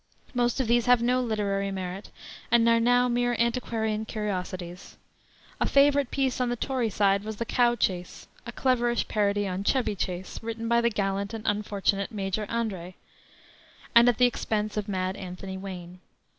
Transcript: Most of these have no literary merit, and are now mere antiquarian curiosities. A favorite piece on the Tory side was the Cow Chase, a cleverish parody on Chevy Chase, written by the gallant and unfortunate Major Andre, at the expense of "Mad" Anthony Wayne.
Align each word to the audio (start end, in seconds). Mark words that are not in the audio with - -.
Most 0.33 0.59
of 0.59 0.65
these 0.65 0.87
have 0.87 1.03
no 1.03 1.21
literary 1.21 1.69
merit, 1.69 2.09
and 2.49 2.67
are 2.67 2.79
now 2.79 3.07
mere 3.07 3.35
antiquarian 3.37 4.03
curiosities. 4.03 4.97
A 5.59 5.67
favorite 5.67 6.09
piece 6.09 6.41
on 6.41 6.49
the 6.49 6.55
Tory 6.55 6.89
side 6.89 7.23
was 7.23 7.35
the 7.35 7.45
Cow 7.45 7.75
Chase, 7.75 8.27
a 8.47 8.51
cleverish 8.51 9.07
parody 9.07 9.47
on 9.47 9.63
Chevy 9.63 9.95
Chase, 9.95 10.39
written 10.41 10.67
by 10.67 10.81
the 10.81 10.89
gallant 10.89 11.35
and 11.35 11.45
unfortunate 11.45 12.11
Major 12.11 12.47
Andre, 12.49 12.95
at 13.95 14.17
the 14.17 14.25
expense 14.25 14.75
of 14.75 14.87
"Mad" 14.87 15.15
Anthony 15.17 15.55
Wayne. 15.55 15.99